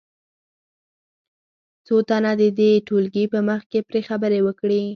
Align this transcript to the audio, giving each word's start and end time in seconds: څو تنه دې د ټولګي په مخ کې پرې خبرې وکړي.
څو 1.85 1.95
تنه 2.09 2.31
دې 2.39 2.49
د 2.59 2.61
ټولګي 2.87 3.25
په 3.33 3.39
مخ 3.47 3.61
کې 3.71 3.79
پرې 3.89 4.01
خبرې 4.09 4.39
وکړي. 4.43 4.83